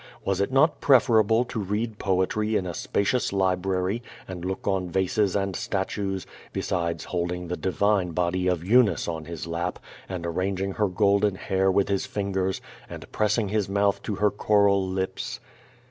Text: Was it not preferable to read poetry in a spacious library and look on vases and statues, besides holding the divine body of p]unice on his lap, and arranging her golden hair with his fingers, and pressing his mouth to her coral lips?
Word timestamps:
Was 0.25 0.41
it 0.41 0.51
not 0.51 0.81
preferable 0.81 1.45
to 1.45 1.59
read 1.59 1.99
poetry 1.99 2.55
in 2.55 2.65
a 2.65 2.73
spacious 2.73 3.31
library 3.31 4.01
and 4.27 4.43
look 4.43 4.67
on 4.67 4.89
vases 4.89 5.35
and 5.35 5.55
statues, 5.55 6.25
besides 6.51 7.03
holding 7.03 7.47
the 7.49 7.55
divine 7.55 8.09
body 8.09 8.47
of 8.47 8.61
p]unice 8.61 9.07
on 9.07 9.25
his 9.25 9.45
lap, 9.45 9.77
and 10.09 10.25
arranging 10.25 10.71
her 10.71 10.87
golden 10.87 11.35
hair 11.35 11.69
with 11.69 11.87
his 11.87 12.07
fingers, 12.07 12.61
and 12.89 13.11
pressing 13.11 13.49
his 13.49 13.69
mouth 13.69 14.01
to 14.01 14.15
her 14.15 14.31
coral 14.31 14.87
lips? 14.87 15.39